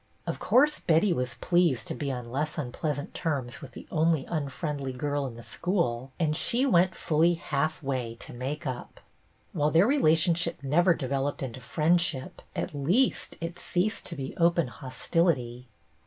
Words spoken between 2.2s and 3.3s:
less unpleasant